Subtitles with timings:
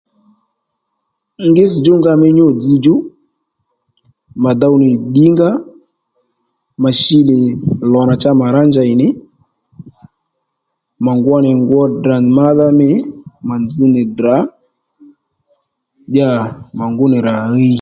[1.49, 2.95] Ngítss̀ djúnga mí nyû dzzdjú
[4.43, 5.49] mà dow nì ddǐngǎ
[6.81, 7.39] mà shi nì
[7.93, 9.07] lò nà cha mà rǎ njèy nì
[11.05, 12.89] mà ngwo nì ngwo Ddrà mádha mî
[13.47, 14.35] ma nzz nì Ddrà
[16.05, 16.31] ddíyà
[16.77, 17.69] mà ngú nì rà ɦiy